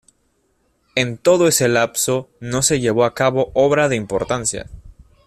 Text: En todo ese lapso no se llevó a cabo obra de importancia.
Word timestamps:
En 0.95 1.19
todo 1.19 1.47
ese 1.47 1.67
lapso 1.67 2.31
no 2.39 2.63
se 2.63 2.79
llevó 2.79 3.05
a 3.05 3.13
cabo 3.13 3.51
obra 3.53 3.87
de 3.87 3.95
importancia. 3.97 4.67